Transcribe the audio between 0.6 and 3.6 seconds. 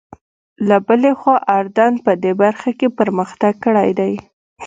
له بلې خوا اردن په دې برخه کې پرمختګ